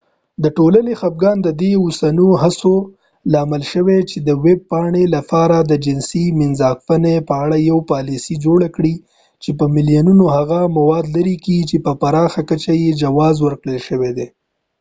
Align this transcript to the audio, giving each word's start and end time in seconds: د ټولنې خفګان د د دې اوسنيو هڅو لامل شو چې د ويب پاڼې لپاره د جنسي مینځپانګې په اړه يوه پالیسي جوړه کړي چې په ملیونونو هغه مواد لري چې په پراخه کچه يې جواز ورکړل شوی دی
د 0.43 0.45
ټولنې 0.57 0.93
خفګان 1.01 1.37
د 1.41 1.43
د 1.45 1.49
دې 1.61 1.71
اوسنيو 1.83 2.31
هڅو 2.43 2.75
لامل 3.33 3.63
شو 3.71 3.85
چې 4.09 4.17
د 4.27 4.29
ويب 4.43 4.59
پاڼې 4.71 5.03
لپاره 5.15 5.57
د 5.61 5.71
جنسي 5.85 6.25
مینځپانګې 6.39 7.25
په 7.27 7.33
اړه 7.43 7.57
يوه 7.69 7.83
پالیسي 7.91 8.35
جوړه 8.45 8.67
کړي 8.75 8.95
چې 9.43 9.49
په 9.59 9.65
ملیونونو 9.75 10.25
هغه 10.37 10.59
مواد 10.77 11.05
لري 11.15 11.35
چې 11.69 11.77
په 11.85 11.91
پراخه 12.01 12.41
کچه 12.49 12.73
يې 12.83 12.91
جواز 13.03 13.35
ورکړل 13.41 13.77
شوی 13.87 14.11
دی 14.17 14.27